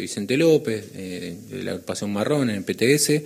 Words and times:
Vicente 0.00 0.36
López, 0.36 0.92
de 0.92 1.62
la 1.62 1.72
agrupación 1.72 2.12
Marrón 2.12 2.50
en 2.50 2.56
el 2.56 2.64
PTS, 2.64 3.22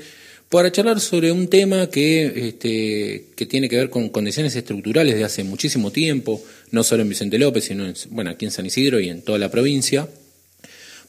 para 0.49 0.71
charlar 0.71 1.01
sobre 1.01 1.33
un 1.33 1.49
tema 1.49 1.91
que, 1.91 2.49
este, 2.49 3.27
que 3.35 3.47
tiene 3.47 3.69
que 3.69 3.77
ver 3.77 3.91
con 3.91 4.09
condiciones 4.11 4.55
estructurales 4.55 5.17
de 5.17 5.25
hace 5.25 5.43
muchísimo 5.43 5.91
tiempo, 5.91 6.43
no 6.71 6.85
solo 6.85 7.03
en 7.03 7.09
Vicente 7.09 7.39
López, 7.39 7.65
sino 7.65 7.93
bueno, 8.11 8.31
aquí 8.31 8.45
en 8.45 8.53
San 8.53 8.67
Isidro 8.67 9.01
y 9.01 9.09
en 9.09 9.23
toda 9.23 9.39
la 9.39 9.51
provincia, 9.51 10.09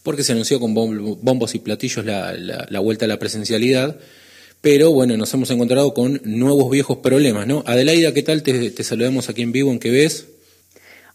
porque 0.01 0.23
se 0.23 0.31
anunció 0.31 0.59
con 0.59 0.73
bombos 0.73 1.53
y 1.53 1.59
platillos 1.59 2.05
la, 2.05 2.33
la, 2.33 2.79
vuelta 2.79 3.05
a 3.05 3.07
la 3.07 3.19
presencialidad, 3.19 3.99
pero 4.61 4.91
bueno, 4.91 5.17
nos 5.17 5.31
hemos 5.33 5.51
encontrado 5.51 5.93
con 5.93 6.19
nuevos 6.23 6.71
viejos 6.71 6.97
problemas, 6.97 7.45
¿no? 7.45 7.63
Adelaida, 7.67 8.13
¿qué 8.13 8.23
tal? 8.23 8.41
Te, 8.41 8.71
te 8.71 8.83
saludamos 8.83 9.29
aquí 9.29 9.43
en 9.43 9.51
vivo, 9.51 9.71
¿en 9.71 9.79
qué 9.79 9.91
ves? 9.91 10.25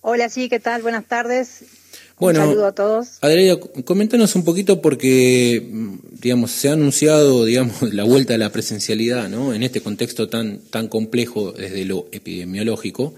Hola, 0.00 0.28
sí, 0.28 0.48
¿qué 0.48 0.60
tal? 0.60 0.82
Buenas 0.82 1.06
tardes. 1.06 1.64
Bueno, 2.18 2.40
un 2.40 2.46
saludo 2.46 2.66
a 2.66 2.72
todos. 2.72 3.08
Adelaida, 3.20 3.58
coméntanos 3.84 4.34
un 4.36 4.44
poquito 4.44 4.80
porque, 4.80 5.66
digamos, 6.20 6.50
se 6.50 6.68
ha 6.68 6.74
anunciado, 6.74 7.44
digamos, 7.46 7.92
la 7.92 8.04
vuelta 8.04 8.34
a 8.34 8.38
la 8.38 8.50
presencialidad, 8.50 9.28
¿no? 9.28 9.54
En 9.54 9.62
este 9.62 9.80
contexto 9.80 10.28
tan, 10.28 10.58
tan 10.58 10.88
complejo 10.88 11.52
desde 11.52 11.84
lo 11.84 12.06
epidemiológico. 12.12 13.14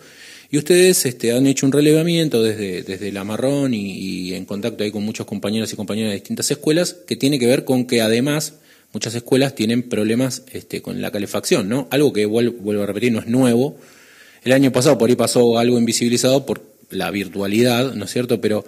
Y 0.50 0.59
ustedes 0.59 1.05
este, 1.06 1.33
han 1.33 1.46
hecho 1.46 1.66
un 1.66 1.72
relevamiento 1.72 2.42
desde, 2.42 2.83
desde 2.83 3.10
la 3.10 3.24
Marrón 3.24 3.74
y, 3.74 4.34
en 4.34 4.45
contacto 4.45 4.84
ahí 4.84 4.92
con 4.92 5.02
muchos 5.02 5.27
compañeros 5.27 5.72
y 5.72 5.77
compañeras 5.77 6.11
de 6.11 6.14
distintas 6.14 6.50
escuelas 6.50 6.95
que 7.06 7.16
tiene 7.16 7.38
que 7.38 7.47
ver 7.47 7.64
con 7.64 7.86
que 7.86 8.02
además 8.02 8.55
muchas 8.92 9.14
escuelas 9.16 9.56
tienen 9.56 9.83
problemas 9.88 10.42
este, 10.52 10.80
con 10.80 11.02
la 11.02 11.11
calefacción, 11.11 11.69
¿no? 11.69 11.88
Algo 11.91 12.12
que 12.12 12.24
vuelvo, 12.27 12.56
vuelvo 12.61 12.84
a 12.84 12.86
repetir, 12.86 13.11
no 13.11 13.19
es 13.19 13.27
nuevo. 13.27 13.77
El 14.45 14.52
año 14.52 14.70
pasado 14.70 14.97
por 14.97 15.11
ahí 15.11 15.16
pasó 15.16 15.58
algo 15.58 15.78
invisibilizado 15.78 16.47
por 16.47 16.73
la 16.91 17.11
virtualidad, 17.11 17.95
¿no 17.95 18.05
es 18.05 18.11
cierto? 18.11 18.41
Pero 18.41 18.65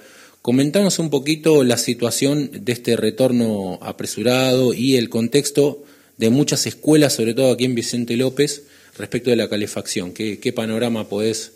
Comentanos 0.47 1.01
un 1.01 1.11
poquito 1.11 1.65
la 1.65 1.77
situación 1.77 2.51
de 2.53 2.71
este 2.71 2.95
retorno 2.95 3.81
apresurado 3.83 4.75
y 4.75 4.95
el 4.95 5.09
contexto 5.09 5.83
de 6.19 6.31
muchas 6.31 6.67
escuelas, 6.67 7.15
sobre 7.15 7.35
todo 7.35 7.51
aquí 7.53 7.65
en 7.65 7.75
Vicente 7.75 8.17
López, 8.17 8.63
respecto 8.97 9.31
de 9.31 9.35
la 9.35 9.49
calefacción. 9.49 10.13
¿Qué, 10.13 10.53
panorama 10.55 11.09
podés 11.09 11.55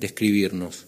describirnos? 0.00 0.86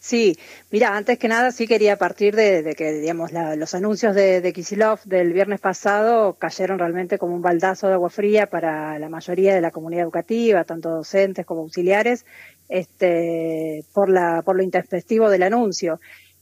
Sí, 0.00 0.38
mira, 0.70 0.96
antes 0.96 1.18
que 1.18 1.28
nada 1.28 1.52
sí 1.52 1.66
quería 1.66 1.98
partir 1.98 2.34
de, 2.34 2.74
que, 2.74 2.92
digamos, 2.92 3.30
los 3.30 3.74
anuncios 3.74 4.14
de, 4.14 4.40
de 4.40 4.52
Kisilov 4.54 5.00
del 5.04 5.34
viernes 5.34 5.60
pasado 5.60 6.32
cayeron 6.38 6.78
realmente 6.78 7.18
como 7.18 7.34
un 7.34 7.42
baldazo 7.42 7.88
de 7.88 7.92
agua 7.92 8.08
fría 8.08 8.46
para 8.46 8.98
la 8.98 9.10
mayoría 9.10 9.54
de 9.54 9.60
la 9.60 9.70
comunidad 9.70 10.04
educativa, 10.04 10.64
tanto 10.64 10.88
docentes 10.88 11.44
como 11.44 11.60
auxiliares, 11.60 12.24
este, 12.68 13.84
por, 13.92 14.08
la, 14.08 14.42
por 14.42 14.56
lo 14.56 14.62
intempestivo 14.62 15.30
del 15.30 15.42
anuncio. 15.42 16.00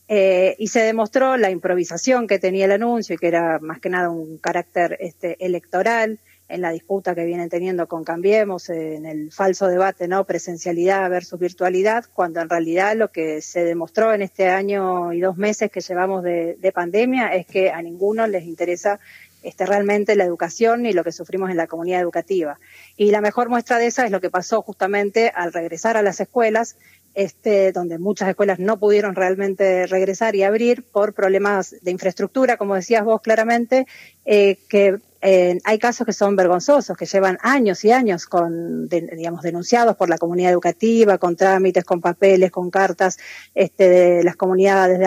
Eh, 0.08 0.54
y 0.58 0.68
se 0.68 0.80
demostró 0.82 1.36
la 1.36 1.50
improvisación 1.50 2.28
que 2.28 2.38
tenía 2.38 2.66
el 2.66 2.72
anuncio 2.72 3.14
y 3.14 3.18
que 3.18 3.26
era 3.26 3.58
más 3.58 3.80
que 3.80 3.88
nada 3.88 4.08
un 4.08 4.38
carácter 4.38 4.96
este, 5.00 5.44
electoral 5.44 6.20
en 6.48 6.60
la 6.60 6.70
disputa 6.70 7.16
que 7.16 7.24
vienen 7.24 7.48
teniendo 7.48 7.88
con 7.88 8.04
Cambiemos, 8.04 8.68
en 8.68 9.04
el 9.04 9.32
falso 9.32 9.66
debate, 9.66 10.06
¿no? 10.06 10.24
Presencialidad 10.24 11.10
versus 11.10 11.40
virtualidad, 11.40 12.04
cuando 12.14 12.40
en 12.40 12.48
realidad 12.48 12.94
lo 12.94 13.10
que 13.10 13.42
se 13.42 13.64
demostró 13.64 14.14
en 14.14 14.22
este 14.22 14.46
año 14.46 15.12
y 15.12 15.18
dos 15.18 15.36
meses 15.36 15.72
que 15.72 15.80
llevamos 15.80 16.22
de 16.22 16.72
pandemia 16.72 17.34
es 17.34 17.46
que 17.46 17.70
a 17.70 17.82
ninguno 17.82 18.28
les 18.28 18.44
interesa 18.44 19.00
este, 19.46 19.64
realmente 19.64 20.16
la 20.16 20.24
educación 20.24 20.82
ni 20.82 20.92
lo 20.92 21.04
que 21.04 21.12
sufrimos 21.12 21.50
en 21.50 21.56
la 21.56 21.68
comunidad 21.68 22.00
educativa. 22.00 22.58
Y 22.96 23.12
la 23.12 23.20
mejor 23.20 23.48
muestra 23.48 23.78
de 23.78 23.86
esa 23.86 24.04
es 24.04 24.10
lo 24.10 24.20
que 24.20 24.28
pasó 24.28 24.60
justamente 24.60 25.30
al 25.32 25.52
regresar 25.52 25.96
a 25.96 26.02
las 26.02 26.18
escuelas, 26.18 26.76
este, 27.14 27.70
donde 27.70 27.98
muchas 27.98 28.28
escuelas 28.28 28.58
no 28.58 28.80
pudieron 28.80 29.14
realmente 29.14 29.86
regresar 29.86 30.34
y 30.34 30.42
abrir 30.42 30.82
por 30.82 31.14
problemas 31.14 31.76
de 31.80 31.92
infraestructura, 31.92 32.56
como 32.56 32.74
decías 32.74 33.04
vos 33.04 33.22
claramente, 33.22 33.86
eh, 34.24 34.58
que 34.68 34.98
eh, 35.20 35.58
hay 35.64 35.78
casos 35.78 36.06
que 36.06 36.12
son 36.12 36.36
vergonzosos, 36.36 36.96
que 36.96 37.06
llevan 37.06 37.38
años 37.42 37.84
y 37.84 37.90
años 37.90 38.26
con, 38.26 38.88
digamos, 38.88 39.42
denunciados 39.42 39.96
por 39.96 40.08
la 40.08 40.18
comunidad 40.18 40.52
educativa, 40.52 41.18
con 41.18 41.36
trámites, 41.36 41.84
con 41.84 42.00
papeles, 42.00 42.50
con 42.50 42.70
cartas 42.70 43.18
este, 43.54 43.88
de 43.88 44.24
las 44.24 44.36
comunidades 44.36 44.98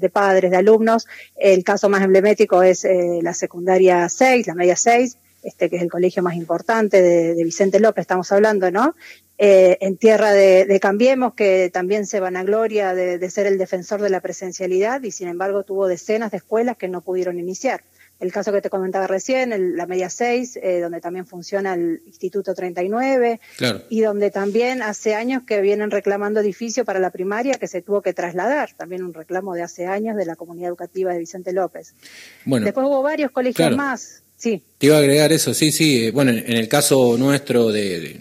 de, 0.00 0.10
padres, 0.10 0.50
de 0.50 0.56
alumnos. 0.56 1.06
El 1.36 1.64
caso 1.64 1.88
más 1.88 2.02
emblemático 2.02 2.62
es 2.62 2.84
eh, 2.84 3.20
la 3.22 3.34
secundaria 3.34 4.08
6, 4.08 4.46
la 4.46 4.54
media 4.54 4.76
6, 4.76 5.16
este, 5.42 5.70
que 5.70 5.76
es 5.76 5.82
el 5.82 5.90
colegio 5.90 6.22
más 6.22 6.34
importante 6.34 7.00
de, 7.00 7.34
de 7.34 7.44
Vicente 7.44 7.80
López, 7.80 8.02
estamos 8.02 8.30
hablando, 8.32 8.70
¿no? 8.70 8.94
Eh, 9.40 9.78
en 9.82 9.96
tierra 9.96 10.32
de, 10.32 10.80
Cambiemos, 10.80 11.34
que 11.34 11.70
también 11.72 12.06
se 12.06 12.18
van 12.18 12.36
a 12.36 12.42
gloria 12.42 12.92
de, 12.92 13.30
ser 13.30 13.46
el 13.46 13.56
defensor 13.56 14.02
de 14.02 14.10
la 14.10 14.20
presencialidad 14.20 15.00
y 15.04 15.12
sin 15.12 15.28
embargo 15.28 15.62
tuvo 15.62 15.86
decenas 15.86 16.32
de 16.32 16.38
escuelas 16.38 16.76
que 16.76 16.88
no 16.88 17.02
pudieron 17.02 17.38
iniciar. 17.38 17.84
El 18.20 18.32
caso 18.32 18.52
que 18.52 18.60
te 18.60 18.68
comentaba 18.68 19.06
recién, 19.06 19.76
la 19.76 19.86
Media 19.86 20.10
6, 20.10 20.58
eh, 20.60 20.80
donde 20.80 21.00
también 21.00 21.24
funciona 21.26 21.74
el 21.74 22.02
Instituto 22.06 22.52
39, 22.52 23.40
y 23.88 24.00
donde 24.00 24.30
también 24.30 24.82
hace 24.82 25.14
años 25.14 25.44
que 25.46 25.60
vienen 25.60 25.90
reclamando 25.90 26.40
edificio 26.40 26.84
para 26.84 26.98
la 26.98 27.10
primaria 27.10 27.54
que 27.54 27.68
se 27.68 27.80
tuvo 27.80 28.02
que 28.02 28.12
trasladar, 28.12 28.74
también 28.76 29.04
un 29.04 29.14
reclamo 29.14 29.54
de 29.54 29.62
hace 29.62 29.86
años 29.86 30.16
de 30.16 30.26
la 30.26 30.34
comunidad 30.34 30.68
educativa 30.68 31.12
de 31.12 31.20
Vicente 31.20 31.52
López. 31.52 31.94
Bueno, 32.44 32.64
Después 32.64 32.86
hubo 32.86 33.02
varios 33.02 33.30
colegios 33.30 33.76
más. 33.76 34.22
Sí. 34.36 34.62
Te 34.78 34.86
iba 34.86 34.96
a 34.96 35.00
agregar 35.00 35.32
eso, 35.32 35.54
sí, 35.54 35.70
sí. 35.70 36.06
Eh, 36.06 36.10
bueno, 36.10 36.32
en, 36.32 36.56
el 36.56 36.68
caso 36.68 37.16
nuestro 37.18 37.70
de, 37.70 38.20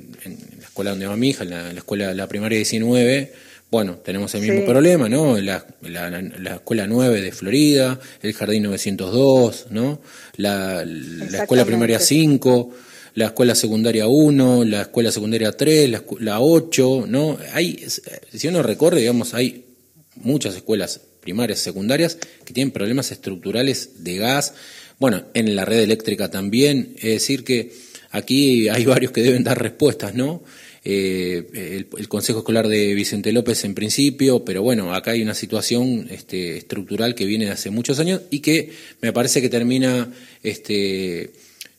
escuela 0.61 0.91
donde 0.91 1.07
va 1.07 1.15
mi 1.15 1.29
hija, 1.29 1.43
la, 1.43 1.73
la 1.73 1.79
escuela 1.79 2.13
la 2.13 2.27
primaria 2.27 2.57
19, 2.57 3.33
bueno, 3.69 3.97
tenemos 3.97 4.33
el 4.35 4.41
mismo 4.41 4.65
problema, 4.65 5.09
¿no? 5.09 5.37
La, 5.39 5.65
la, 5.81 6.55
escuela 6.55 6.87
9 6.87 7.21
de 7.21 7.31
Florida, 7.33 7.99
el 8.21 8.33
jardín 8.33 8.63
902, 8.63 9.67
¿no? 9.71 9.99
La, 10.37 10.85
la 10.85 11.41
escuela 11.43 11.65
primaria 11.65 11.99
5, 11.99 12.73
la 13.15 13.25
escuela 13.25 13.55
secundaria 13.55 14.07
1, 14.07 14.63
la 14.63 14.81
escuela 14.83 15.11
secundaria 15.11 15.51
3, 15.51 15.89
la, 15.89 16.03
la 16.19 16.39
8, 16.39 17.05
¿no? 17.07 17.37
Hay, 17.53 17.85
si 18.33 18.47
uno 18.47 18.63
recorre, 18.63 19.01
digamos, 19.01 19.33
hay 19.33 19.65
muchas 20.15 20.55
escuelas 20.55 21.01
primarias, 21.19 21.59
secundarias, 21.59 22.17
que 22.45 22.53
tienen 22.53 22.71
problemas 22.71 23.11
estructurales 23.11 24.03
de 24.03 24.15
gas, 24.15 24.53
bueno, 24.97 25.25
en 25.33 25.55
la 25.57 25.65
red 25.65 25.79
eléctrica 25.79 26.31
también, 26.31 26.93
es 26.97 27.13
decir 27.13 27.43
que 27.43 27.73
aquí 28.11 28.69
hay 28.69 28.85
varios 28.85 29.11
que 29.11 29.21
deben 29.21 29.43
dar 29.43 29.61
respuestas, 29.61 30.15
¿no? 30.15 30.41
Eh, 30.89 31.83
el, 31.97 32.07
Consejo 32.07 32.39
Escolar 32.39 32.69
de 32.69 32.93
Vicente 32.93 33.33
López 33.33 33.65
en 33.65 33.73
principio, 33.73 34.45
pero 34.45 34.63
bueno, 34.63 34.95
acá 34.95 35.11
hay 35.11 35.21
una 35.21 35.33
situación 35.33 36.07
este, 36.11 36.55
estructural 36.55 37.13
que 37.13 37.25
viene 37.25 37.43
de 37.43 37.51
hace 37.51 37.71
muchos 37.71 37.99
años 37.99 38.21
y 38.29 38.39
que 38.39 38.71
me 39.01 39.11
parece 39.11 39.41
que 39.41 39.49
termina, 39.49 40.09
este, 40.43 41.33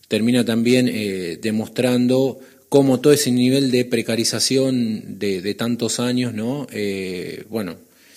termina 0.09 0.45
también 0.45 0.91
eh, 0.93 1.39
demostrando 1.41 2.39
cómo 2.69 3.01
todo 3.01 3.15
ese 3.15 3.31
nivel 3.31 3.71
de 3.71 3.87
precarización 3.87 5.19
de, 5.19 5.55
tantos 5.55 6.01
años, 6.01 6.35
¿no? 6.35 6.67
Eh, 6.71 7.45
bueno, 7.49 7.77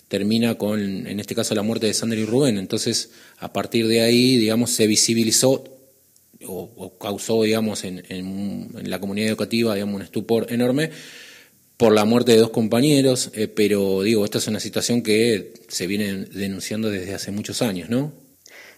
termina 0.10 0.56
con, 0.56 1.08
en 1.08 1.22
este 1.22 1.36
caso, 1.36 1.56
la 1.56 1.62
muerte 1.62 1.88
de 1.88 1.94
Sandra 1.94 2.20
y 2.20 2.26
Rubén. 2.26 2.58
Entonces, 2.58 3.12
a 3.38 3.54
partir 3.54 3.88
de 3.88 4.02
ahí, 4.02 4.36
digamos, 4.36 4.72
se 4.72 4.88
visibilizó 4.88 5.71
o, 6.48 6.98
causó, 6.98 7.44
digamos, 7.44 7.84
en, 7.84 8.70
la 8.84 9.00
comunidad 9.00 9.30
educativa, 9.30 9.74
digamos, 9.74 9.96
un 9.96 10.02
estupor 10.02 10.52
enorme 10.52 10.92
por 11.78 11.94
la 11.94 12.06
muerte 12.06 12.34
de 12.34 12.38
dos 12.38 12.52
compañeros, 12.52 13.32
eh, 13.34 13.48
pero 13.48 14.04
digo, 14.04 14.24
esta 14.24 14.38
es 14.38 14.48
una 14.48 14.60
situación 14.60 15.02
que 15.02 15.54
se 15.68 15.88
viene 15.88 16.26
denunciando 16.26 16.92
desde 16.92 17.16
hace 17.16 17.32
muchos 17.32 17.62
años, 17.64 17.90
¿no? 17.90 18.14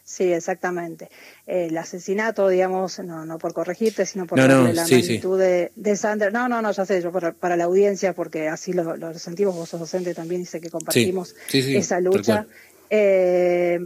Sí, 0.05 0.31
exactamente. 0.31 1.09
El 1.47 1.77
asesinato, 1.77 2.49
digamos, 2.49 2.99
no, 2.99 3.25
no 3.25 3.37
por 3.37 3.53
corregirte, 3.53 4.05
sino 4.05 4.27
por 4.27 4.37
la 4.37 4.47
magnitud 4.47 5.39
De, 5.39 5.71
de 5.75 5.95
Sander. 5.95 6.33
No, 6.33 6.49
no, 6.49 6.61
no, 6.61 6.71
ya 6.71 6.85
sé, 6.85 7.01
yo 7.01 7.11
para, 7.11 7.55
la 7.55 7.63
audiencia, 7.63 8.13
porque 8.13 8.49
así 8.49 8.73
lo, 8.73 8.97
lo, 8.97 9.13
sentimos, 9.17 9.55
vos 9.55 9.69
sos 9.69 9.79
docente 9.79 10.13
también, 10.13 10.41
y 10.41 10.45
sé 10.45 10.59
que 10.59 10.69
compartimos 10.69 11.35
esa 11.51 12.01
lucha. 12.01 12.47
Eh, 12.89 13.79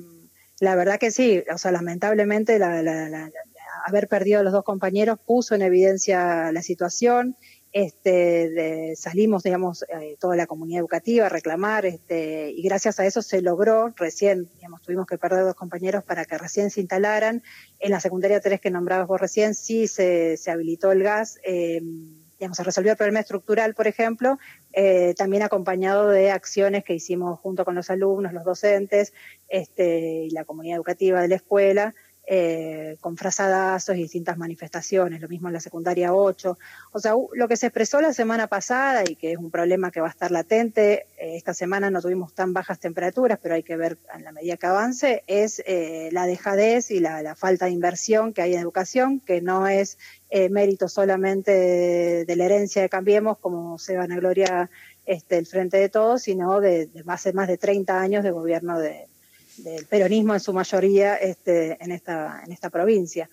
la 0.60 0.76
verdad 0.76 1.00
que 1.00 1.12
sí, 1.12 1.44
o 1.54 1.58
sea, 1.58 1.72
lamentablemente 1.72 2.57
la, 2.57 2.81
la, 2.81 3.30
haber 3.88 4.10
perdido 4.10 4.42
a 4.42 4.44
los 4.44 4.51
dos 4.51 4.66
compañeros 4.66 5.18
puso 5.25 5.56
en 5.56 5.62
evidencia 5.62 6.51
la 6.51 6.62
situación. 6.62 7.38
Este, 7.72 8.95
salimos, 8.98 9.44
digamos, 9.44 9.84
eh, 9.84 10.18
toda 10.19 10.36
la 10.36 10.45
comunidad 10.45 10.80
educativa 10.80 11.28
a 11.28 11.30
reclamar, 11.30 11.86
este, 11.86 12.51
y 12.51 12.62
gracias 12.63 13.00
a 13.00 13.06
eso 13.06 13.22
se 13.22 13.42
logró, 13.42 13.94
recién, 13.95 14.50
digamos, 14.56 14.81
tuvimos 14.81 15.06
que 15.06 15.18
perder 15.18 15.44
dos 15.45 15.56
compañeros 15.56 16.04
para 16.04 16.25
que 16.25 16.38
recién 16.38 16.69
se 16.69 16.81
instalaran. 16.81 17.44
En 17.80 17.92
la 17.92 18.01
secundaria 18.01 18.42
3 18.42 18.60
que 18.60 18.72
nombrabas 18.72 19.07
vos 19.07 19.22
recién, 19.22 19.56
sí 19.56 19.88
se, 19.88 20.36
se 20.36 20.51
habilitó 20.51 20.92
el 20.92 21.04
gas, 21.04 21.39
eh, 21.44 21.81
digamos, 22.39 22.57
se 22.57 22.63
resolvió 22.63 22.92
el 22.92 22.98
problema 22.98 23.22
estructural, 23.22 23.74
por 23.74 23.88
ejemplo, 23.88 24.38
eh, 24.74 25.13
también 25.18 25.44
acompañado 25.44 26.10
de 26.10 26.31
acciones 26.31 26.84
que 26.84 26.94
hicimos 26.94 27.39
junto 27.39 27.63
con 27.63 27.75
los 27.75 27.89
alumnos, 27.89 28.34
los 28.34 28.44
docentes, 28.44 29.13
este, 29.48 30.25
y 30.25 30.30
la 30.31 30.45
comunidad 30.45 30.78
educativa 30.78 31.22
de 31.22 31.30
la 31.30 31.36
escuela, 31.36 31.95
eh, 32.29 32.97
con 33.00 33.15
frazadazos 33.15 33.95
y 33.95 34.01
distintas 34.01 34.38
manifestaciones, 34.38 35.21
lo 35.21 35.29
mismo 35.29 35.47
en 35.47 35.53
la 35.53 35.62
secundaria 35.62 36.13
8. 36.13 36.57
O 36.91 37.00
sea, 37.00 37.13
lo 37.31 37.47
que 37.47 37.56
se 37.56 37.68
expresó 37.68 38.01
la 38.01 38.12
semana 38.12 38.47
pasada 38.47 39.03
y 39.09 39.15
que 39.15 39.31
es 39.31 39.38
un 39.38 39.50
problema 39.50 39.91
que 39.91 40.01
va 40.01 40.07
a 40.07 40.09
estar 40.09 40.29
latente, 40.29 41.06
eh, 41.18 41.38
esta 41.38 41.53
semana 41.53 41.89
no 41.89 42.01
tuvimos 42.01 42.33
tan 42.33 42.51
bajas 42.51 42.79
temperaturas, 42.81 43.39
pero 43.41 43.56
hay 43.56 43.63
que 43.63 43.77
ver 43.77 43.97
en 44.13 44.25
la 44.25 44.33
medida 44.33 44.57
que 44.57 44.65
avance, 44.68 45.24
es 45.27 45.63
eh, 45.65 46.09
la 46.12 46.25
dejadez 46.25 46.91
y 46.91 47.00
la, 47.00 47.33
falta 47.35 47.68
de 47.68 47.71
inversión 47.71 48.33
que 48.33 48.41
hay 48.41 48.56
en 48.56 48.59
educación, 48.59 49.21
que 49.21 49.39
no 49.41 49.65
es 49.68 49.97
mérito 50.50 50.89
solamente 50.89 52.25
de, 52.25 52.35
la 52.35 52.44
herencia 52.44 52.81
de 52.81 52.89
Cambiemos, 52.89 53.38
como 53.38 53.79
se 53.79 53.95
van 53.95 54.12
a 54.12 54.18
gloria 54.18 54.69
este, 55.06 55.38
el 55.38 55.45
Frente 55.45 55.77
de 55.77 55.88
Todos, 55.88 56.24
sino 56.24 56.59
de, 56.59 56.88
de 56.88 57.03
más, 57.06 57.33
más 57.33 57.47
de 57.47 57.57
30 57.57 58.01
años 58.01 58.24
de 58.25 58.31
gobierno 58.31 58.79
de, 58.79 59.07
del 59.57 59.86
peronismo 59.86 60.33
en 60.33 60.39
su 60.39 60.54
mayoría 60.54 61.15
este, 61.15 61.77
en, 61.83 61.92
esta, 61.92 62.42
en 62.45 62.51
esta 62.51 62.69
provincia. 62.69 63.30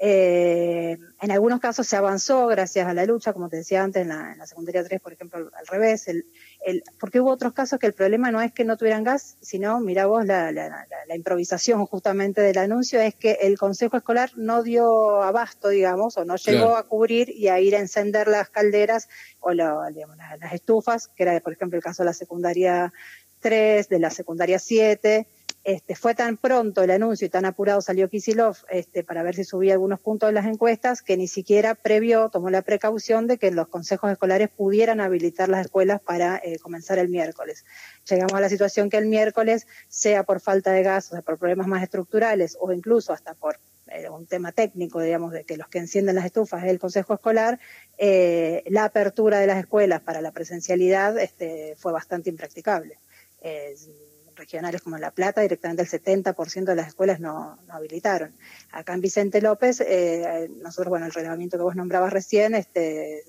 Eh, 0.00 0.96
en 1.20 1.30
algunos 1.32 1.58
casos 1.58 1.88
se 1.88 1.96
avanzó 1.96 2.46
gracias 2.46 2.86
a 2.86 2.94
la 2.94 3.04
lucha, 3.04 3.32
como 3.32 3.48
te 3.48 3.56
decía 3.56 3.82
antes, 3.82 4.02
en 4.02 4.10
la, 4.10 4.46
secundaria 4.46 4.84
3, 4.84 5.00
por 5.00 5.12
ejemplo, 5.12 5.50
al, 5.52 5.66
revés, 5.66 6.06
el, 6.06 6.24
el, 6.64 6.84
porque 7.00 7.20
hubo 7.20 7.32
otros 7.32 7.52
casos 7.52 7.80
que 7.80 7.88
el 7.88 7.94
problema 7.94 8.30
no 8.30 8.40
es 8.40 8.52
que 8.52 8.64
no 8.64 8.76
tuvieran 8.76 9.02
gas, 9.02 9.36
sino, 9.40 9.80
mira 9.80 10.06
vos, 10.06 10.24
la, 10.24 10.52
la, 10.52 10.86
la, 11.08 11.16
improvisación 11.16 11.84
justamente 11.86 12.40
del 12.42 12.58
anuncio 12.58 13.00
es 13.00 13.16
que 13.16 13.38
el 13.42 13.58
Consejo 13.58 13.96
Escolar 13.96 14.30
no 14.36 14.62
dio 14.62 15.20
abasto, 15.20 15.68
digamos, 15.68 16.16
o 16.16 16.24
no 16.24 16.36
llegó 16.36 16.76
a 16.76 16.86
cubrir 16.86 17.30
y 17.30 17.48
a 17.48 17.58
ir 17.58 17.74
a 17.74 17.80
encender 17.80 18.28
las 18.28 18.50
calderas 18.50 19.08
o 19.40 19.50
digamos, 19.50 20.16
las, 20.16 20.52
estufas, 20.52 21.08
que 21.08 21.24
era, 21.24 21.40
por 21.40 21.54
ejemplo, 21.54 21.76
el 21.76 21.82
caso 21.82 22.04
de 22.04 22.06
la 22.06 22.14
secundaria 22.14 22.92
3, 23.40 23.88
de 23.88 23.98
la 23.98 24.10
secundaria 24.10 24.60
7, 24.60 25.26
este, 25.68 25.94
fue 25.94 26.14
tan 26.14 26.38
pronto 26.38 26.82
el 26.82 26.90
anuncio 26.90 27.26
y 27.26 27.28
tan 27.28 27.44
apurado 27.44 27.82
salió 27.82 28.08
Kisilov 28.08 28.56
este, 28.70 29.04
para 29.04 29.22
ver 29.22 29.34
si 29.34 29.44
subía 29.44 29.74
algunos 29.74 30.00
puntos 30.00 30.30
de 30.30 30.32
las 30.32 30.46
encuestas 30.46 31.02
que 31.02 31.18
ni 31.18 31.28
siquiera 31.28 31.74
previo 31.74 32.30
tomó 32.30 32.48
la 32.48 32.62
precaución 32.62 33.26
de 33.26 33.36
que 33.36 33.50
los 33.50 33.68
consejos 33.68 34.10
escolares 34.10 34.48
pudieran 34.48 34.98
habilitar 34.98 35.50
las 35.50 35.66
escuelas 35.66 36.00
para 36.00 36.40
eh, 36.42 36.58
comenzar 36.58 36.98
el 36.98 37.10
miércoles. 37.10 37.66
Llegamos 38.08 38.32
a 38.32 38.40
la 38.40 38.48
situación 38.48 38.88
que 38.88 38.96
el 38.96 39.04
miércoles, 39.08 39.66
sea 39.88 40.22
por 40.22 40.40
falta 40.40 40.72
de 40.72 40.82
gas, 40.82 41.08
o 41.08 41.10
sea, 41.10 41.20
por 41.20 41.36
problemas 41.36 41.66
más 41.66 41.82
estructurales 41.82 42.56
o 42.58 42.72
incluso 42.72 43.12
hasta 43.12 43.34
por 43.34 43.58
eh, 43.88 44.08
un 44.08 44.24
tema 44.24 44.52
técnico, 44.52 45.02
digamos, 45.02 45.32
de 45.32 45.44
que 45.44 45.58
los 45.58 45.68
que 45.68 45.80
encienden 45.80 46.14
las 46.14 46.24
estufas 46.24 46.64
es 46.64 46.70
el 46.70 46.78
consejo 46.78 47.12
escolar, 47.12 47.60
eh, 47.98 48.62
la 48.68 48.84
apertura 48.84 49.38
de 49.38 49.46
las 49.46 49.58
escuelas 49.58 50.00
para 50.00 50.22
la 50.22 50.32
presencialidad 50.32 51.18
este, 51.18 51.76
fue 51.76 51.92
bastante 51.92 52.30
impracticable 52.30 52.96
regionales 54.38 54.80
como 54.80 54.96
La 54.96 55.10
Plata, 55.10 55.42
directamente 55.42 55.82
el 55.82 55.88
70% 55.88 56.64
de 56.64 56.74
las 56.74 56.88
escuelas 56.88 57.20
no, 57.20 57.58
habilitaron. 57.68 58.32
Acá 58.72 58.94
en 58.94 59.00
Vicente 59.00 59.42
López, 59.42 59.80
eh, 59.80 60.48
nosotros, 60.62 60.88
bueno, 60.88 61.06
el 61.06 61.12
relevamiento 61.12 61.58
que 61.58 61.64
vos 61.64 61.76
nombrabas 61.76 62.12
recién, 62.12 62.54
este, 62.54 63.24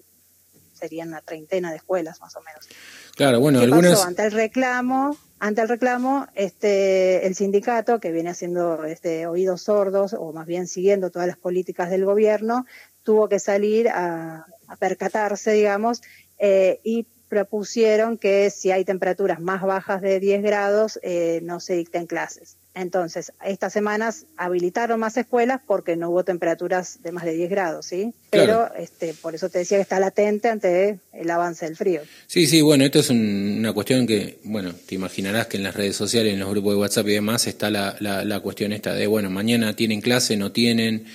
serían 0.73 1.09
una 1.09 1.21
treintena 1.21 1.71
de 1.71 1.77
escuelas 1.77 2.21
más 2.21 2.35
o 2.35 2.41
menos. 2.41 2.67
Claro, 3.15 3.39
bueno, 3.39 3.59
algunas... 3.59 4.05
Ante 4.05 4.25
el 4.25 4.31
reclamo, 4.31 5.17
ante 5.39 5.61
el 5.61 5.69
reclamo, 5.69 6.27
este, 6.35 7.27
el 7.27 7.35
sindicato, 7.35 7.99
que 7.99 8.11
viene 8.11 8.29
haciendo 8.29 8.85
este, 8.85 9.27
oídos 9.27 9.63
sordos, 9.63 10.13
o 10.13 10.31
más 10.31 10.47
bien 10.47 10.67
siguiendo 10.67 11.09
todas 11.09 11.27
las 11.27 11.37
políticas 11.37 11.89
del 11.89 12.05
gobierno, 12.05 12.65
tuvo 13.03 13.27
que 13.27 13.39
salir 13.39 13.89
a, 13.89 14.45
percatarse, 14.79 15.51
digamos, 15.51 16.01
eh, 16.37 16.79
y 16.83 17.07
propusieron 17.29 18.17
que 18.17 18.49
si 18.49 18.71
hay 18.71 18.83
temperaturas 18.83 19.39
más 19.39 19.61
bajas 19.61 20.01
de 20.01 20.19
10 20.19 20.41
grados 20.41 20.99
eh, 21.03 21.39
no 21.43 21.59
se 21.59 21.75
dicten 21.75 22.07
clases. 22.07 22.57
Entonces, 22.73 23.33
estas 23.43 23.73
semanas 23.73 24.25
habilitaron 24.37 24.99
más 24.99 25.17
escuelas 25.17 25.59
porque 25.65 25.95
no 25.95 26.09
hubo 26.09 26.23
temperaturas 26.23 27.01
de 27.03 27.11
más 27.11 27.25
de 27.25 27.33
10 27.33 27.49
grados, 27.49 27.85
¿sí? 27.85 28.13
Pero 28.29 28.73
este, 28.75 29.13
por 29.13 29.35
eso 29.35 29.49
te 29.49 29.59
decía 29.59 29.77
que 29.77 29.81
está 29.81 29.99
latente 29.99 30.49
ante 30.49 30.99
el 31.13 31.29
avance 31.29 31.65
del 31.65 31.75
frío. 31.75 32.01
Sí, 32.27 32.47
sí, 32.47 32.61
bueno, 32.61 32.85
esto 32.85 32.99
es 32.99 33.09
una 33.09 33.73
cuestión 33.73 34.07
que, 34.07 34.39
bueno, 34.43 34.73
te 34.73 34.95
imaginarás 34.95 35.47
que 35.47 35.57
en 35.57 35.63
las 35.63 35.75
redes 35.75 35.95
sociales, 35.95 36.33
en 36.33 36.39
los 36.39 36.49
grupos 36.49 36.73
de 36.73 36.79
WhatsApp 36.79 37.07
y 37.07 37.13
demás 37.13 37.47
está 37.47 37.69
la, 37.69 37.95
la, 37.99 38.23
la 38.23 38.39
cuestión 38.39 38.71
esta 38.71 38.93
de, 38.93 39.07
bueno, 39.07 39.29
mañana 39.29 39.75
tienen 39.75 40.01
clase, 40.01 40.37
no 40.37 40.51
tienen 40.51 41.05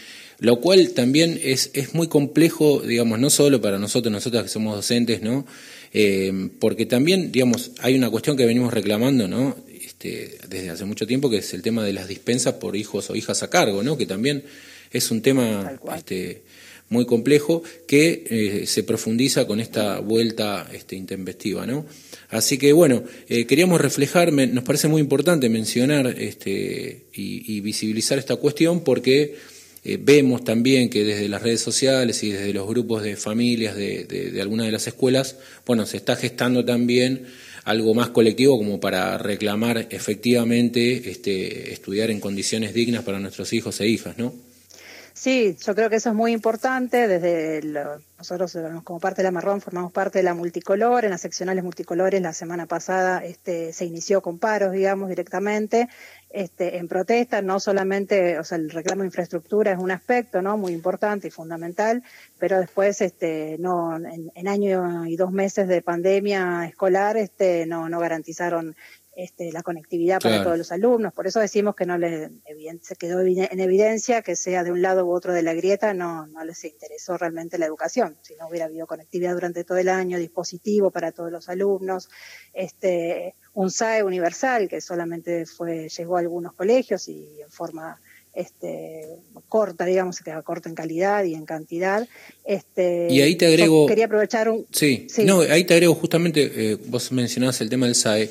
lo 0.40 0.61
cual 0.61 0.90
también 0.90 1.40
es, 1.43 1.70
es 1.75 1.94
muy 1.94 2.08
complejo, 2.08 2.81
digamos, 2.81 3.19
no 3.19 3.31
solo 3.31 3.61
para 3.61 3.78
nosotros, 3.78 4.12
nosotros 4.12 4.43
que 4.43 4.49
somos 4.49 4.75
docentes, 4.75 5.22
¿no? 5.22 5.46
Eh, 5.96 6.50
porque 6.58 6.87
también, 6.87 7.31
digamos, 7.31 7.70
hay 7.79 7.94
una 7.94 8.11
cuestión 8.11 8.37
que 8.37 8.44
venimos 8.44 8.75
reclamando, 8.75 9.29
¿no? 9.29 9.56
Este, 9.73 10.38
desde 10.49 10.70
hace 10.70 10.85
mucho 10.85 11.06
tiempo, 11.06 11.31
que 11.31 11.38
es 11.38 11.55
el 11.55 11.62
tema 11.62 11.85
de 11.85 11.93
las 11.93 12.08
dispensas 12.08 12.55
por 12.55 12.75
hijos 12.75 13.11
o 13.11 13.14
hijas 13.14 13.44
a 13.44 13.49
cargo, 13.49 13.85
¿no? 13.85 13.96
Que 13.96 14.05
también 14.05 14.43
es 14.91 15.12
un 15.12 15.23
tema 15.23 15.79
este, 15.96 16.43
muy 16.88 17.06
complejo 17.06 17.62
que 17.87 18.25
eh, 18.29 18.67
se 18.67 18.82
profundiza 18.82 19.46
con 19.46 19.61
esta 19.61 20.00
vuelta 20.00 20.69
este, 20.73 20.96
intempestiva, 20.96 21.64
¿no? 21.64 21.87
Así 22.29 22.58
que 22.58 22.73
bueno, 22.73 23.05
eh, 23.29 23.47
queríamos 23.47 23.81
reflejar, 23.81 24.32
nos 24.32 24.64
parece 24.64 24.88
muy 24.88 25.00
importante 25.00 25.49
mencionar 25.49 26.08
este, 26.19 27.05
y 27.12 27.61
visibilizar 27.61 28.19
esta 28.19 28.35
cuestión 28.35 28.82
porque 28.82 29.37
eh, 29.84 29.98
vemos 30.00 30.44
también 30.44 30.88
que 30.88 31.04
desde 31.04 31.28
las 31.28 31.42
redes 31.42 31.60
sociales 31.60 32.22
y 32.22 32.32
desde 32.32 32.54
los 32.54 32.66
grupos 32.66 33.02
de 33.02 33.16
familias 33.16 33.76
de, 33.76 34.04
de, 34.04 34.40
algunas 34.40 34.66
de 34.66 34.72
las 34.72 34.86
escuelas, 34.86 35.36
bueno, 35.66 35.84
se 35.84 35.98
está 35.98 36.16
gestando 36.16 36.64
también 36.64 37.26
algo 37.64 37.94
más 37.94 38.08
colectivo 38.08 38.56
como 38.56 38.81
para 38.81 39.19
reclamar 39.19 39.86
efectivamente 39.90 41.10
este, 41.10 41.72
estudiar 41.72 42.10
en 42.10 42.20
condiciones 42.20 42.72
dignas 42.72 43.04
para 43.04 43.20
nuestros 43.20 43.52
hijos 43.52 43.81
e 43.81 43.88
hijas, 43.88 44.16
¿no? 44.16 44.32
Sí, 45.16 45.56
yo 45.64 45.76
creo 45.76 45.88
que 45.88 45.96
eso 45.96 46.08
es 46.08 46.14
muy 46.16 46.32
importante. 46.32 47.06
Desde 47.06 47.62
nosotros 48.19 48.58
como 48.82 48.99
parte 48.99 49.22
de 49.22 49.25
la 49.25 49.31
Marrón 49.31 49.61
formamos 49.61 49.93
parte 49.93 50.19
de 50.19 50.25
la 50.25 50.34
multicolor. 50.34 51.05
En 51.05 51.12
las 51.12 51.20
seccionales 51.20 51.62
multicolores 51.62 52.20
la 52.20 52.32
semana 52.32 52.66
pasada 52.66 53.25
este, 53.25 53.72
se 53.72 53.84
inició 53.84 54.22
con 54.22 54.40
paros, 54.40 54.72
digamos, 54.72 55.08
directamente 55.08 55.88
este, 56.31 56.78
en 56.78 56.88
protesta, 56.88 57.43
no 57.43 57.61
solamente, 57.61 58.40
o 58.40 58.44
sea, 58.44 58.58
el 58.58 58.70
reclamo 58.70 59.02
de 59.02 59.06
infraestructura 59.06 59.70
es 59.70 59.78
un 59.78 59.93
aspecto, 59.93 60.43
¿no? 60.43 60.56
Muy 60.56 60.72
importante 60.72 61.28
y 61.28 61.31
fundamental, 61.31 62.02
pero 62.40 62.58
después, 62.58 63.00
este, 63.00 63.56
no, 63.61 63.96
en, 63.96 64.32
en 64.34 64.49
año 64.49 65.06
y 65.06 65.14
dos 65.14 65.31
meses 65.31 65.69
de 65.69 65.81
pandemia 65.81 66.66
escolar, 66.66 67.16
este, 67.16 67.66
no, 67.66 67.88
no 67.88 68.00
garantizaron 68.00 68.75
este, 69.16 69.52
la 69.52 69.62
conectividad 69.62 70.20
para 70.20 70.43
todos 70.43 70.58
los 70.58 70.72
alumnos. 70.72 71.12
Por 71.12 71.26
eso 71.26 71.38
decimos 71.38 71.76
que 71.76 71.87
no 71.87 71.96
les 71.99 72.31
se 72.82 72.96
quedó 72.96 73.20
en 73.20 73.61
evidencia 73.61 74.22
que 74.22 74.34
sea 74.34 74.64
de 74.64 74.72
un 74.72 74.82
lado 74.82 75.06
u 75.06 75.12
otro 75.12 75.32
de 75.32 75.43
la 75.43 75.55
grieta, 75.55 75.94
no, 75.94 76.26
no 76.26 76.44
les 76.44 76.64
interesó 76.64 77.16
realmente 77.16 77.58
la 77.58 77.66
educación. 77.66 78.16
Si 78.22 78.34
no 78.34 78.49
hubiera 78.49 78.66
habido 78.66 78.87
conectividad 78.87 79.34
durante 79.34 79.64
todo 79.64 79.78
el 79.78 79.88
año, 79.88 80.19
dispositivo 80.19 80.90
para 80.90 81.12
todos 81.12 81.31
los 81.31 81.49
alumnos, 81.49 82.08
este, 82.52 83.34
un 83.52 83.70
SAE 83.70 84.02
universal 84.02 84.69
que 84.69 84.81
solamente 84.81 85.46
fue, 85.46 85.88
llegó 85.88 86.16
a 86.16 86.20
algunos 86.20 86.55
colegios 86.55 87.08
y 87.08 87.40
en 87.40 87.50
forma 87.50 88.00
este, 88.34 89.02
corta, 89.49 89.85
digamos, 89.85 90.21
que 90.21 90.33
corta 90.42 90.68
en 90.68 90.75
calidad 90.75 91.23
y 91.23 91.35
en 91.35 91.44
cantidad. 91.44 92.09
Este, 92.44 93.06
y 93.11 93.21
ahí 93.21 93.37
te 93.37 93.47
agrego. 93.47 93.87
Quería 93.87 94.06
aprovechar 94.06 94.49
un. 94.49 94.66
Sí, 94.73 95.06
no, 95.25 95.40
ahí 95.40 95.64
te 95.64 95.75
agrego 95.75 95.94
justamente, 95.94 96.73
eh, 96.73 96.78
vos 96.87 97.12
mencionabas 97.12 97.61
el 97.61 97.71
tema 97.71 97.87
del 97.87 97.94
SAE 97.94 98.30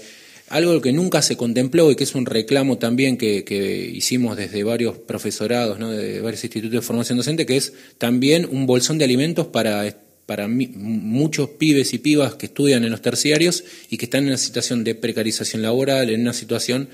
algo 0.54 0.80
que 0.82 0.94
nunca 0.94 1.24
se 1.24 1.36
contempló 1.36 1.90
y 1.90 1.96
que 1.96 2.04
es 2.04 2.14
un 2.14 2.28
reclamo 2.28 2.78
también 2.78 3.18
que, 3.18 3.44
que 3.44 3.90
hicimos 3.92 4.38
desde 4.38 4.64
varios 4.64 5.00
profesorados, 5.00 5.80
¿no? 5.80 5.90
de 5.92 6.22
varios 6.22 6.44
institutos 6.44 6.72
de 6.72 6.82
formación 6.82 7.18
docente, 7.18 7.48
que 7.48 7.58
es 7.58 7.74
también 7.98 8.48
un 8.50 8.68
bolsón 8.68 9.00
de 9.00 9.06
alimentos 9.06 9.48
para, 9.48 9.98
para 10.28 10.48
muchos 10.48 11.50
pibes 11.50 11.96
y 11.96 11.98
pibas 11.98 12.36
que 12.36 12.46
estudian 12.46 12.84
en 12.84 12.92
los 12.92 13.02
terciarios 13.02 13.64
y 13.90 13.98
que 13.98 14.06
están 14.06 14.26
en 14.26 14.28
una 14.28 14.38
situación 14.38 14.84
de 14.84 14.94
precarización 14.94 15.64
laboral, 15.64 16.12
en 16.12 16.22
una 16.22 16.34
situación 16.34 16.88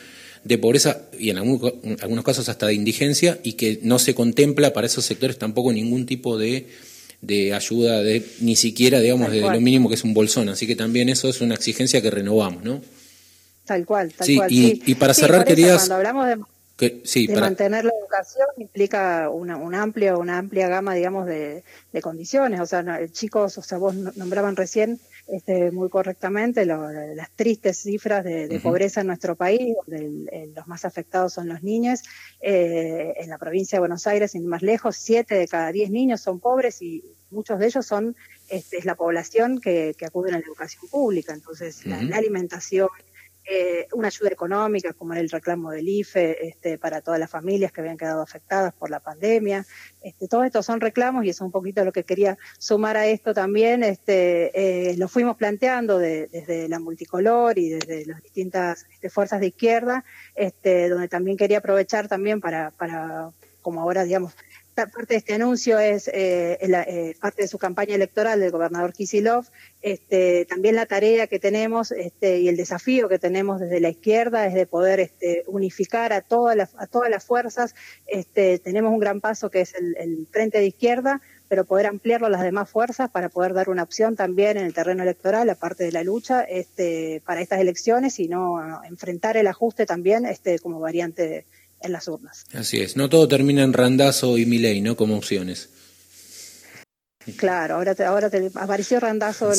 de 0.45 0.57
pobreza 0.57 1.09
y 1.19 1.29
en 1.29 1.37
algunos, 1.37 2.23
casos 2.23 2.47
hasta 2.47 2.67
de 2.67 2.75
indigencia 2.75 3.39
y 3.43 3.53
que 3.53 3.81
no 3.83 3.99
se 3.99 4.15
contempla 4.15 4.71
para 4.71 4.87
esos 4.87 5.03
sectores 5.03 5.37
tampoco 5.37 5.73
ningún 5.73 6.05
tipo 6.05 6.37
de, 6.37 6.67
de 7.21 7.53
ayuda, 7.53 8.01
de, 8.03 8.23
ni 8.39 8.55
siquiera, 8.55 9.01
digamos, 9.01 9.31
de 9.31 9.41
lo 9.41 9.59
mínimo 9.59 9.89
que 9.89 9.95
es 9.95 10.05
un 10.05 10.13
bolsón. 10.13 10.47
Así 10.47 10.65
que 10.65 10.77
también 10.77 11.09
eso 11.09 11.27
es 11.27 11.41
una 11.41 11.55
exigencia 11.55 12.01
que 12.01 12.09
renovamos, 12.09 12.63
¿no? 12.63 12.81
Tal 13.69 13.85
cual, 13.85 14.11
tal 14.11 14.27
cual. 14.35 14.51
Y, 14.51 14.81
y 14.83 14.95
para 14.95 15.13
cerrar 15.13 15.45
querías... 15.45 15.77
Cuando 15.77 15.97
hablamos 15.97 16.27
de, 16.27 17.35
mantener 17.39 17.85
la 17.85 17.91
educación 18.01 18.47
implica 18.57 19.29
una, 19.29 19.57
una, 19.57 19.83
amplia 19.83 20.17
una 20.17 20.39
amplia 20.39 20.67
gama, 20.67 20.95
digamos, 20.95 21.27
de, 21.27 21.63
condiciones. 22.01 22.61
O 22.61 22.65
sea, 22.65 22.83
chicos, 23.11 23.59
o 23.59 23.61
sea, 23.61 23.77
vos 23.77 23.93
nombraban 23.93 24.55
recién 24.55 24.99
este, 25.27 25.69
muy 25.69 25.87
correctamente 25.89 26.65
las 26.65 27.29
tristes 27.35 27.77
cifras 27.77 28.23
de, 28.23 28.59
pobreza 28.63 29.01
en 29.01 29.07
nuestro 29.07 29.35
país, 29.35 29.75
donde 29.85 30.49
los 30.55 30.67
más 30.67 30.83
afectados 30.83 31.33
son 31.33 31.47
los 31.47 31.61
niños. 31.61 32.01
Eh, 32.41 33.13
en 33.17 33.29
la 33.29 33.37
provincia 33.37 33.75
de 33.75 33.81
Buenos 33.81 34.07
Aires, 34.07 34.31
sin 34.31 34.47
más 34.47 34.63
lejos, 34.63 34.95
siete 34.95 35.35
de 35.35 35.47
cada 35.47 35.71
diez 35.71 35.91
niños 35.91 36.21
son 36.21 36.39
pobres 36.39 36.81
y 36.81 37.03
muchos 37.29 37.59
de 37.59 37.67
ellos 37.67 37.85
son 37.85 38.15
este, 38.49 38.77
es 38.77 38.85
la 38.85 38.95
población 38.95 39.61
que, 39.61 39.95
que 39.97 40.05
acude 40.05 40.29
a 40.29 40.33
la 40.33 40.39
educación 40.39 40.89
pública. 40.89 41.33
Entonces, 41.33 41.85
la, 41.85 41.97
alimentación, 42.17 42.89
eh, 43.51 43.87
una 43.93 44.09
ayuda 44.09 44.29
económica, 44.29 44.93
como 44.93 45.15
el 45.15 45.27
reclamo 45.27 45.71
del 45.71 45.87
IFE, 45.87 46.47
este, 46.47 46.77
para 46.77 47.01
todas 47.01 47.19
las 47.19 47.31
familias 47.31 47.71
que 47.71 47.81
habían 47.81 47.97
quedado 47.97 48.21
afectadas 48.21 48.73
por 48.73 48.91
la 48.91 48.99
pandemia. 48.99 49.65
Este, 50.03 50.27
todos 50.27 50.45
estos 50.45 50.65
son 50.67 50.79
reclamos 50.79 51.25
y 51.25 51.29
es 51.29 51.41
un 51.41 51.49
poquito 51.49 51.83
lo 51.83 51.91
que 51.91 52.03
quería 52.03 52.37
sumar 52.59 52.95
a 52.95 53.07
esto 53.07 53.33
también. 53.33 53.83
Este, 53.83 54.91
eh, 54.91 54.95
lo 54.97 55.07
fuimos 55.07 55.35
planteando 55.35 55.97
desde 55.97 56.69
la 56.69 56.79
multicolor 56.79 57.57
y 57.57 57.69
desde 57.69 58.05
las 58.05 58.21
distintas 58.21 58.85
este, 58.93 59.09
fuerzas 59.09 59.39
de 59.39 59.47
izquierda, 59.47 60.05
este, 60.35 60.87
donde 60.87 61.07
también 61.07 61.35
quería 61.35 61.57
aprovechar 61.57 62.07
también 62.07 62.41
para, 62.41 62.69
para 62.71 63.31
como 63.61 63.81
ahora, 63.81 64.03
digamos, 64.03 64.35
parte 64.87 65.13
de 65.13 65.17
este 65.17 65.33
anuncio 65.33 65.79
es 65.79 66.07
eh, 66.07 66.57
eh, 66.61 67.15
parte 67.19 67.43
de 67.43 67.47
su 67.47 67.57
campaña 67.57 67.95
electoral 67.95 68.39
del 68.39 68.51
gobernador 68.51 68.93
Kisilov, 68.93 69.45
este, 69.81 70.45
también 70.45 70.75
la 70.75 70.85
tarea 70.85 71.27
que 71.27 71.39
tenemos 71.39 71.91
este, 71.91 72.39
y 72.39 72.47
el 72.47 72.57
desafío 72.57 73.07
que 73.09 73.19
tenemos 73.19 73.59
desde 73.59 73.79
la 73.79 73.89
izquierda 73.89 74.45
es 74.45 74.53
de 74.53 74.65
poder 74.65 74.99
este, 74.99 75.43
unificar 75.47 76.13
a 76.13 76.21
todas 76.21 76.55
las, 76.55 76.75
a 76.77 76.87
todas 76.87 77.09
las 77.09 77.25
fuerzas. 77.25 77.75
Tenemos 78.33 78.91
un 78.91 78.99
gran 78.99 79.21
paso 79.21 79.49
que 79.49 79.61
es 79.61 79.73
el, 79.75 80.27
frente 80.31 80.59
de 80.59 80.67
izquierda, 80.67 81.21
pero 81.47 81.65
poder 81.65 81.87
ampliarlo 81.87 82.27
a 82.27 82.29
las 82.29 82.41
demás 82.41 82.69
fuerzas 82.69 83.09
para 83.09 83.29
poder 83.29 83.53
dar 83.53 83.69
una 83.69 83.83
opción 83.83 84.15
también 84.15 84.57
en 84.57 84.65
el 84.65 84.73
terreno 84.73 85.03
electoral, 85.03 85.49
aparte 85.49 85.83
de 85.83 85.91
la 85.91 86.03
lucha, 86.03 86.45
para 87.25 87.41
estas 87.41 87.59
elecciones 87.59 88.19
y 88.19 88.27
no 88.27 88.83
enfrentar 88.83 89.37
el 89.37 89.47
ajuste 89.47 89.85
también 89.85 90.25
como 90.61 90.79
variante 90.79 91.27
de 91.27 91.45
en 91.81 91.91
las 91.91 92.07
urnas. 92.07 92.45
Así 92.53 92.81
es, 92.81 92.95
no 92.95 93.09
todo 93.09 93.27
termina 93.27 93.63
en 93.63 93.73
Randazo 93.73 94.37
y 94.37 94.45
Milei, 94.45 94.81
¿no? 94.81 94.95
Como 94.95 95.17
opciones. 95.17 95.69
Claro, 97.37 97.75
ahora 97.75 97.95
te, 97.95 98.03
ahora 98.03 98.29
te 98.29 98.49
apareció 98.55 98.99
Randazo, 98.99 99.51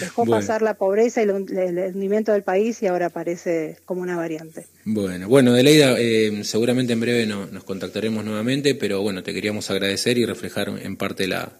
dejó 0.00 0.24
pasar 0.24 0.62
la 0.62 0.74
pobreza 0.74 1.20
y 1.20 1.24
el, 1.24 1.30
hundimiento 1.30 2.32
del 2.32 2.42
país 2.42 2.82
y 2.82 2.86
ahora 2.86 3.06
aparece 3.06 3.76
como 3.84 4.02
una 4.02 4.16
variante. 4.16 4.66
Bueno, 4.84 5.28
bueno, 5.28 5.52
Deleida, 5.52 5.96
eh, 5.98 6.42
seguramente 6.44 6.92
en 6.92 7.00
breve 7.00 7.26
nos 7.26 7.64
contactaremos 7.64 8.24
nuevamente, 8.24 8.74
pero 8.74 9.02
bueno, 9.02 9.22
te 9.22 9.34
queríamos 9.34 9.70
agradecer 9.70 10.16
y 10.16 10.24
reflejar 10.24 10.68
en 10.68 10.96
parte 10.96 11.26
la, 11.26 11.52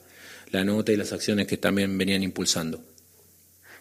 la 0.50 0.64
nota 0.64 0.92
y 0.92 0.96
las 0.96 1.12
acciones 1.12 1.46
que 1.46 1.56
también 1.56 1.98
venían 1.98 2.22
impulsando. 2.22 2.82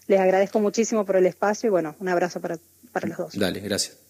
Les 0.07 0.19
agradezco 0.19 0.59
muchísimo 0.59 1.05
por 1.05 1.15
el 1.15 1.25
espacio 1.25 1.67
y 1.67 1.71
bueno, 1.71 1.95
un 1.99 2.09
abrazo 2.09 2.41
para, 2.41 2.57
para 2.91 3.07
los 3.07 3.17
dos. 3.17 3.37
Dale, 3.37 3.59
gracias. 3.59 4.00